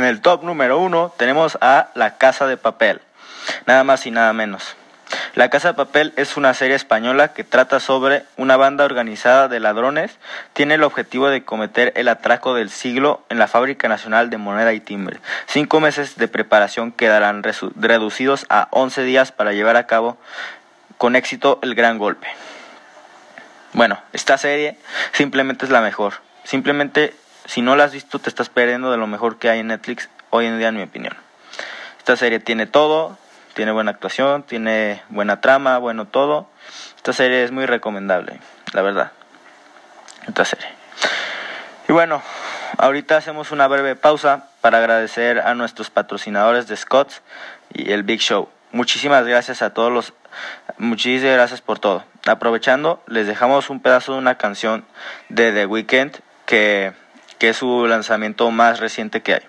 el 0.07 0.21
top 0.21 0.43
número 0.43 0.79
uno 0.79 1.13
tenemos 1.17 1.57
a 1.61 1.89
La 1.93 2.17
Casa 2.17 2.47
de 2.47 2.57
Papel, 2.57 3.01
nada 3.65 3.83
más 3.83 4.05
y 4.05 4.11
nada 4.11 4.33
menos. 4.33 4.75
La 5.35 5.49
Casa 5.49 5.69
de 5.69 5.73
Papel 5.75 6.13
es 6.15 6.35
una 6.35 6.53
serie 6.53 6.75
española 6.75 7.33
que 7.33 7.43
trata 7.43 7.79
sobre 7.79 8.23
una 8.37 8.57
banda 8.57 8.85
organizada 8.85 9.47
de 9.47 9.59
ladrones. 9.59 10.17
Tiene 10.53 10.73
el 10.73 10.83
objetivo 10.83 11.29
de 11.29 11.43
cometer 11.43 11.93
el 11.95 12.07
atraco 12.07 12.55
del 12.55 12.69
siglo 12.69 13.23
en 13.29 13.37
la 13.37 13.47
Fábrica 13.47 13.87
Nacional 13.87 14.29
de 14.29 14.37
Moneda 14.37 14.73
y 14.73 14.79
Timbre. 14.79 15.19
Cinco 15.45 15.79
meses 15.79 16.17
de 16.17 16.27
preparación 16.27 16.91
quedarán 16.91 17.43
reducidos 17.43 18.45
a 18.49 18.67
11 18.71 19.03
días 19.03 19.31
para 19.31 19.53
llevar 19.53 19.77
a 19.77 19.87
cabo 19.87 20.17
con 20.97 21.15
éxito 21.15 21.59
el 21.61 21.75
gran 21.75 21.99
golpe. 21.99 22.27
Bueno, 23.73 23.99
esta 24.13 24.37
serie 24.37 24.77
simplemente 25.11 25.65
es 25.65 25.71
la 25.71 25.81
mejor. 25.81 26.15
Simplemente 26.43 27.13
si 27.47 27.61
no 27.61 27.75
la 27.75 27.85
has 27.85 27.93
visto, 27.93 28.19
te 28.19 28.29
estás 28.29 28.49
perdiendo 28.49 28.91
de 28.91 28.97
lo 28.97 29.07
mejor 29.07 29.39
que 29.39 29.49
hay 29.49 29.59
en 29.59 29.67
Netflix 29.67 30.09
hoy 30.29 30.45
en 30.45 30.59
día, 30.59 30.67
en 30.67 30.75
mi 30.75 30.83
opinión. 30.83 31.15
Esta 31.97 32.17
serie 32.17 32.39
tiene 32.39 32.67
todo, 32.67 33.17
tiene 33.53 33.71
buena 33.71 33.91
actuación, 33.91 34.43
tiene 34.43 35.01
buena 35.09 35.41
trama, 35.41 35.77
bueno 35.77 36.05
todo. 36.05 36.47
Esta 36.97 37.13
serie 37.13 37.43
es 37.43 37.51
muy 37.51 37.65
recomendable, 37.65 38.39
la 38.73 38.81
verdad. 38.81 39.11
Esta 40.27 40.43
serie. 40.43 40.67
Y 41.87 41.93
bueno, 41.93 42.21
ahorita 42.77 43.15
hacemos 43.15 43.51
una 43.51 43.67
breve 43.67 43.95
pausa 43.95 44.49
para 44.59 44.79
agradecer 44.79 45.39
a 45.39 45.55
nuestros 45.55 45.89
patrocinadores 45.89 46.67
de 46.67 46.75
Scott's 46.75 47.21
y 47.73 47.93
el 47.93 48.03
Big 48.03 48.19
Show. 48.19 48.49
Muchísimas 48.73 49.25
gracias 49.25 49.61
a 49.61 49.73
todos 49.73 49.91
los 49.91 50.13
muchísimas 50.77 51.35
gracias 51.35 51.61
por 51.61 51.79
todo. 51.79 52.03
Aprovechando, 52.25 53.01
les 53.07 53.25
dejamos 53.25 53.69
un 53.69 53.79
pedazo 53.79 54.13
de 54.13 54.19
una 54.19 54.35
canción 54.35 54.85
de 55.29 55.53
The 55.53 55.65
Weeknd 55.65 56.17
que 56.45 56.93
que 57.37 57.49
es 57.49 57.57
su 57.57 57.87
lanzamiento 57.87 58.49
más 58.51 58.79
reciente 58.79 59.21
que 59.21 59.35
hay. 59.35 59.41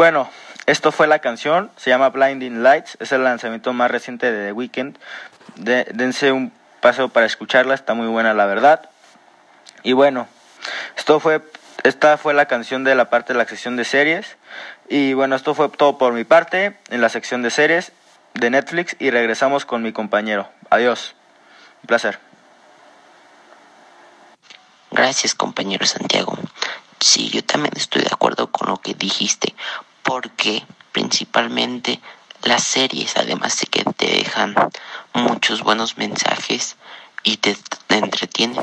Bueno, 0.00 0.30
esto 0.64 0.92
fue 0.92 1.06
la 1.06 1.18
canción, 1.18 1.70
se 1.76 1.90
llama 1.90 2.08
Blinding 2.08 2.62
Lights, 2.62 2.96
es 3.00 3.12
el 3.12 3.22
lanzamiento 3.22 3.74
más 3.74 3.90
reciente 3.90 4.32
de 4.32 4.46
The 4.46 4.52
Weeknd. 4.52 4.96
dense 5.56 6.32
un 6.32 6.54
paso 6.80 7.10
para 7.10 7.26
escucharla, 7.26 7.74
está 7.74 7.92
muy 7.92 8.06
buena 8.06 8.32
la 8.32 8.46
verdad. 8.46 8.88
Y 9.82 9.92
bueno, 9.92 10.26
esto 10.96 11.20
fue 11.20 11.42
esta 11.82 12.16
fue 12.16 12.32
la 12.32 12.46
canción 12.46 12.82
de 12.82 12.94
la 12.94 13.10
parte 13.10 13.34
de 13.34 13.38
la 13.40 13.44
sección 13.44 13.76
de 13.76 13.84
series. 13.84 14.38
Y 14.88 15.12
bueno, 15.12 15.36
esto 15.36 15.54
fue 15.54 15.68
todo 15.68 15.98
por 15.98 16.14
mi 16.14 16.24
parte 16.24 16.78
en 16.88 17.02
la 17.02 17.10
sección 17.10 17.42
de 17.42 17.50
series 17.50 17.92
de 18.32 18.48
Netflix 18.48 18.96
y 18.98 19.10
regresamos 19.10 19.66
con 19.66 19.82
mi 19.82 19.92
compañero. 19.92 20.48
Adiós. 20.70 21.14
Un 21.82 21.88
placer. 21.88 22.18
Gracias, 24.92 25.34
compañero 25.34 25.84
Santiago. 25.84 26.38
Sí, 27.00 27.30
yo 27.30 27.42
también 27.42 27.72
estoy 27.76 28.02
de 28.02 28.10
acuerdo 28.12 28.50
con 28.52 28.68
lo 28.68 28.76
que 28.76 28.92
dijiste, 28.92 29.54
porque 30.10 30.66
principalmente 30.90 32.00
las 32.42 32.64
series, 32.64 33.16
además 33.16 33.56
de 33.60 33.68
que 33.68 33.84
te 33.84 34.06
dejan 34.06 34.56
muchos 35.12 35.62
buenos 35.62 35.98
mensajes 35.98 36.74
y 37.22 37.36
te 37.36 37.56
entretienen, 37.88 38.58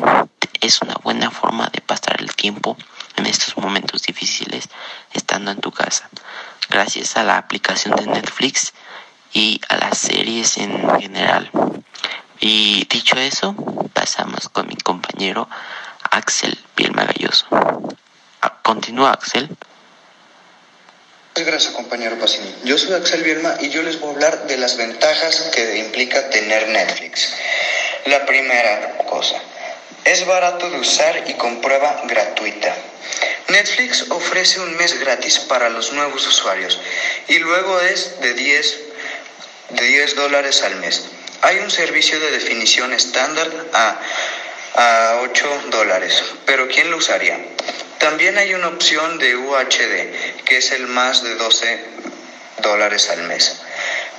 es 0.60 0.81
una 0.81 0.95
buena 0.95 1.31
forma 1.31 1.69
de 1.71 1.79
pasar 1.79 2.19
el 2.19 2.36
tiempo 2.36 2.75
en 3.15 3.27
estos 3.27 3.55
momentos 3.55 4.01
difíciles 4.03 4.67
estando 5.13 5.51
en 5.51 5.62
tu 5.62 5.71
casa. 5.71 6.10
Gracias 6.69 7.15
a 7.15 7.23
la 7.23 7.38
aplicación 7.38 7.95
de 7.95 8.07
Netflix 8.07 8.73
y 9.31 9.62
a 9.69 9.77
las 9.77 9.99
series 9.99 10.57
en 10.57 10.99
general. 10.99 11.49
Y 12.41 12.86
dicho 12.89 13.15
eso, 13.15 13.55
pasamos 13.93 14.49
con 14.49 14.67
mi 14.67 14.75
compañero 14.75 15.47
Axel 16.12 16.60
Pielmagalloso. 16.75 17.45
Ah, 18.41 18.57
continúa 18.63 19.12
Axel. 19.13 19.55
Gracias, 21.45 21.73
compañero 21.73 22.17
Pacini. 22.17 22.52
Yo 22.63 22.80
soy 22.80 22.93
Axel 22.93 23.21
Bielma 23.21 23.58
y 23.60 23.69
yo 23.69 23.84
les 23.84 24.00
voy 24.00 24.10
a 24.10 24.13
hablar 24.13 24.47
de 24.47 24.58
las 24.58 24.76
ventajas 24.76 25.52
que 25.54 25.78
implica 25.78 26.30
tener 26.30 26.67
Netflix. 26.69 27.32
La 28.06 28.26
primera 28.26 28.97
cosa, 29.06 29.39
es 30.04 30.26
barato 30.26 30.67
de 30.69 30.80
usar 30.80 31.26
y 31.28 31.36
con 31.36 31.62
prueba 31.62 32.02
gratuita. 32.06 32.76
Netflix 33.50 34.06
ofrece 34.10 34.60
un 34.62 34.76
mes 34.78 35.00
gratis 35.00 35.38
para 35.38 35.69
los 35.69 35.93
nuevos 35.93 36.26
usuarios 36.26 36.80
y 37.28 37.38
luego 37.38 37.82
es 37.82 38.19
de 38.19 38.34
10, 38.34 38.80
de 39.69 39.86
10 39.86 40.15
dólares 40.15 40.63
al 40.63 40.76
mes. 40.78 41.06
Hay 41.43 41.60
un 41.60 41.69
servicio 41.69 42.19
de 42.19 42.32
definición 42.32 42.93
estándar 42.93 43.47
a, 43.73 44.00
a 44.73 45.19
8 45.21 45.62
dólares, 45.69 46.23
pero 46.47 46.67
¿quién 46.67 46.89
lo 46.89 46.97
usaría? 46.97 47.39
También 47.99 48.38
hay 48.38 48.53
una 48.53 48.67
opción 48.67 49.17
de 49.17 49.36
UHD, 49.36 50.43
que 50.45 50.57
es 50.57 50.71
el 50.71 50.88
más 50.88 51.23
de 51.23 51.36
12 51.36 51.79
dólares 52.62 53.10
al 53.10 53.23
mes. 53.23 53.62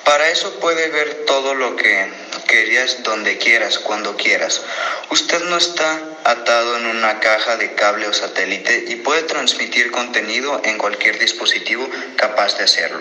Para 0.08 0.30
eso 0.30 0.58
puede 0.58 0.88
ver 0.88 1.26
todo 1.26 1.54
lo 1.54 1.76
que 1.76 2.08
querías 2.46 3.02
donde 3.02 3.36
quieras, 3.36 3.78
cuando 3.78 4.16
quieras. 4.16 4.62
Usted 5.10 5.38
no 5.50 5.58
está 5.58 6.00
atado 6.24 6.78
en 6.78 6.86
una 6.86 7.20
caja 7.20 7.58
de 7.58 7.74
cable 7.74 8.08
o 8.08 8.14
satélite 8.14 8.86
y 8.88 8.96
puede 8.96 9.24
transmitir 9.24 9.90
contenido 9.90 10.62
en 10.64 10.78
cualquier 10.78 11.18
dispositivo 11.18 11.86
capaz 12.16 12.56
de 12.56 12.64
hacerlo. 12.64 13.00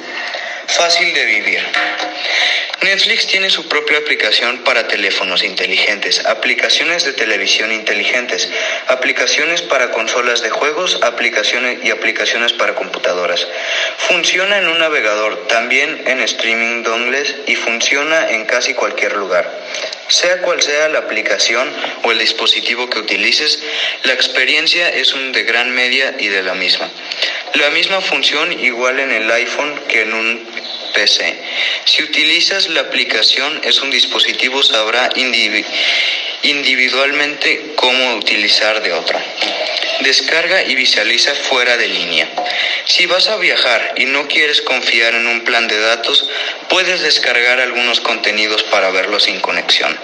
Fácil 0.67 1.13
de 1.13 1.25
vivir. 1.25 1.63
Netflix 2.81 3.25
tiene 3.27 3.49
su 3.49 3.67
propia 3.67 3.97
aplicación 3.97 4.63
para 4.65 4.87
teléfonos 4.87 5.43
inteligentes, 5.43 6.25
aplicaciones 6.25 7.05
de 7.05 7.13
televisión 7.13 7.71
inteligentes, 7.71 8.49
aplicaciones 8.87 9.61
para 9.61 9.91
consolas 9.91 10.41
de 10.41 10.49
juegos, 10.49 10.99
aplicaciones 11.01 11.83
y 11.83 11.89
aplicaciones 11.89 12.53
para 12.53 12.75
computadoras. 12.75 13.47
Funciona 14.07 14.57
en 14.59 14.69
un 14.69 14.79
navegador, 14.79 15.47
también 15.47 16.03
en 16.05 16.21
streaming 16.21 16.83
dongles 16.83 17.35
y 17.45 17.55
funciona 17.55 18.29
en 18.29 18.45
casi 18.45 18.73
cualquier 18.73 19.17
lugar. 19.17 19.45
Sea 20.07 20.41
cual 20.41 20.61
sea 20.61 20.87
la 20.87 20.99
aplicación 20.99 21.69
o 22.03 22.11
el 22.13 22.19
dispositivo 22.19 22.89
que 22.89 22.99
utilices, 22.99 23.61
la 24.03 24.13
experiencia 24.13 24.87
es 24.87 25.13
un 25.13 25.33
de 25.33 25.43
gran 25.43 25.71
media 25.71 26.15
y 26.17 26.27
de 26.27 26.41
la 26.41 26.53
misma. 26.53 26.89
La 27.55 27.69
misma 27.71 27.99
función 27.99 28.57
igual 28.63 28.99
en 28.99 29.11
el 29.11 29.29
iPhone 29.29 29.77
que 29.89 30.03
en 30.03 30.13
un 30.13 30.47
PC. 30.93 31.43
Si 31.83 32.03
utilizas 32.03 32.69
la 32.69 32.81
aplicación, 32.81 33.59
es 33.63 33.81
un 33.81 33.91
dispositivo 33.91 34.63
sabrá 34.63 35.09
individualmente 35.15 35.67
cómo 37.75 38.15
utilizar 38.15 38.81
de 38.81 38.93
otra. 38.93 39.23
Descarga 40.01 40.63
y 40.63 40.75
visualiza 40.75 41.33
fuera 41.33 41.77
de 41.77 41.87
línea. 41.87 42.27
Si 42.85 43.05
vas 43.05 43.27
a 43.29 43.37
viajar 43.37 43.93
y 43.95 44.05
no 44.05 44.27
quieres 44.27 44.61
confiar 44.61 45.15
en 45.15 45.27
un 45.27 45.41
plan 45.41 45.67
de 45.67 45.79
datos, 45.79 46.25
puedes 46.69 47.01
descargar 47.01 47.59
algunos 47.59 47.99
contenidos 48.01 48.63
para 48.63 48.91
verlos 48.91 49.23
sin 49.23 49.39
conexión. 49.39 49.97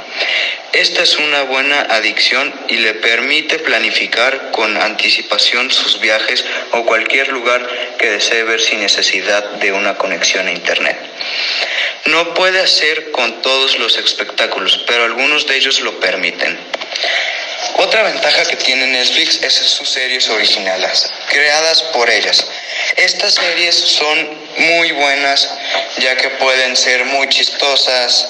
Esta 0.74 1.04
es 1.04 1.18
una 1.18 1.44
buena 1.44 1.82
adicción 1.82 2.54
y 2.68 2.78
le 2.78 2.96
permite 2.96 3.60
planificar 3.60 4.52
con 4.52 4.76
anticipación 4.78 5.72
sus 5.72 6.00
viajes 6.00 6.44
o 6.72 6.86
cualquier 6.86 7.28
lugar 7.28 7.68
que 8.00 8.10
desee 8.10 8.44
ver 8.44 8.60
sin 8.60 8.80
necesidad 8.80 9.44
de 9.60 9.72
una 9.72 9.96
conexión 9.98 10.48
a 10.48 10.52
Internet. 10.52 10.98
No 12.06 12.34
puede 12.34 12.60
hacer 12.60 13.12
con 13.12 13.42
todos 13.42 13.80
los 13.80 13.98
espectáculos, 13.98 14.84
pero 14.88 15.06
algunos 15.06 15.48
de 15.48 15.56
ellos 15.56 15.80
lo 15.82 16.00
permiten. 16.00 16.60
Otra 17.78 18.04
ventaja 18.04 18.46
que 18.46 18.58
tiene 18.58 18.88
Netflix 18.88 19.42
es 19.42 19.54
sus 19.54 19.90
series 19.90 20.30
originales, 20.30 21.10
creadas 21.30 21.82
por 21.82 22.10
ellas. 22.10 22.46
Estas 22.98 23.34
series 23.36 23.76
son 23.76 24.38
muy 24.58 24.92
buenas 24.92 25.50
ya 25.98 26.16
que 26.16 26.30
pueden 26.30 26.76
ser 26.76 27.06
muy 27.06 27.28
chistosas 27.30 28.28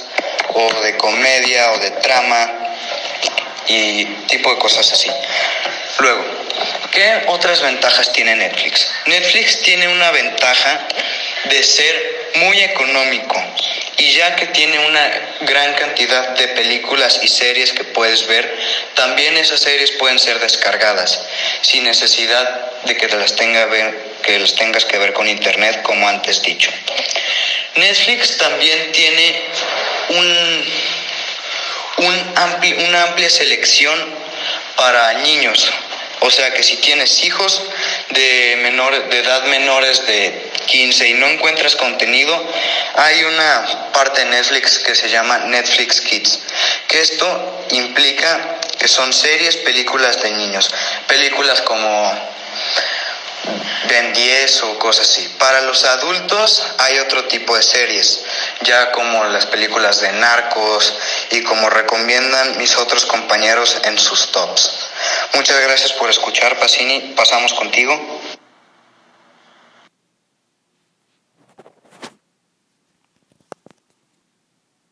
o 0.54 0.82
de 0.82 0.96
comedia 0.98 1.72
o 1.72 1.80
de 1.80 1.92
trama 1.92 2.52
y 3.68 4.06
tipo 4.28 4.54
de 4.54 4.60
cosas 4.60 4.92
así. 4.92 5.10
Luego, 6.00 6.26
¿qué 6.92 7.24
otras 7.28 7.62
ventajas 7.62 8.12
tiene 8.14 8.36
Netflix? 8.36 8.88
Netflix 9.08 9.62
tiene 9.62 9.88
una 9.88 10.12
ventaja 10.12 10.88
de 11.46 11.64
ser 11.64 12.23
muy 12.36 12.60
económico 12.62 13.42
y 13.98 14.12
ya 14.14 14.36
que 14.36 14.48
tiene 14.48 14.80
una 14.80 15.12
gran 15.42 15.74
cantidad 15.76 16.30
de 16.30 16.48
películas 16.50 17.20
y 17.24 17.28
series 17.28 17.74
que 17.74 17.84
puedes 17.84 18.28
ver, 18.28 18.58
también 18.96 19.38
esas 19.38 19.62
series 19.62 19.92
pueden 19.92 20.20
ser 20.20 20.40
descargadas 20.40 21.22
sin 21.62 21.84
necesidad 21.84 22.72
de 22.84 22.98
que 22.98 23.08
las, 23.08 23.36
tenga 23.36 23.68
que 24.24 24.40
las 24.40 24.56
tengas 24.56 24.86
que 24.86 24.98
ver 24.98 25.14
con 25.14 25.28
internet 25.28 25.82
como 25.84 26.08
antes 26.08 26.42
dicho. 26.42 26.72
Netflix 27.76 28.38
también 28.38 28.92
tiene 28.92 29.42
un, 30.10 30.66
un 31.98 32.86
una 32.88 33.04
amplia 33.04 33.30
selección 33.30 34.16
para 34.76 35.14
niños. 35.20 35.72
O 36.20 36.32
sea 36.32 36.54
que 36.54 36.64
si 36.64 36.78
tienes 36.78 37.24
hijos 37.26 37.64
de, 38.10 38.60
menor, 38.64 39.10
de 39.10 39.20
edad 39.20 39.44
menores 39.46 40.06
de 40.08 40.43
15 40.66 41.08
y 41.08 41.14
no 41.16 41.28
encuentras 41.28 41.76
contenido, 41.76 42.36
hay 42.96 43.24
una 43.24 43.92
parte 43.94 44.22
de 44.22 44.32
Netflix 44.32 44.80
que 44.80 44.96
se 44.96 45.10
llama 45.10 45.38
Netflix 45.40 46.02
Kids, 46.02 46.40
que 46.88 47.02
esto 47.02 47.66
implica 47.72 48.60
que 48.78 48.88
son 48.88 49.14
series, 49.14 49.58
películas 49.58 50.22
de 50.22 50.32
niños, 50.32 50.70
películas 51.08 51.62
como 51.62 52.34
Ben 53.88 54.14
10 54.14 54.64
o 54.64 54.80
cosas 54.80 55.10
así. 55.10 55.28
Para 55.38 55.62
los 55.62 55.84
adultos 55.86 56.64
hay 56.80 57.00
otro 57.00 57.26
tipo 57.26 57.56
de 57.56 57.64
series, 57.64 58.22
ya 58.62 58.92
como 58.92 59.24
las 59.26 59.46
películas 59.46 60.00
de 60.02 60.12
narcos 60.14 60.94
y 61.32 61.44
como 61.44 61.70
recomiendan 61.70 62.58
mis 62.58 62.78
otros 62.78 63.06
compañeros 63.06 63.78
en 63.84 64.00
sus 64.00 64.32
tops. 64.32 64.72
Muchas 65.34 65.60
gracias 65.62 65.94
por 65.94 66.10
escuchar, 66.10 66.58
Pacini. 66.60 67.14
Pasamos 67.16 67.54
contigo. 67.54 68.23